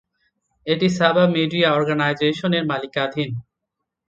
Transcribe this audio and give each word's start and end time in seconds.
এটি 0.67 0.87
Saba 0.97 1.23
media 1.35 1.67
অর্গানাইজেশনের 1.71 2.63
মালিকানাধীন। 2.65 3.29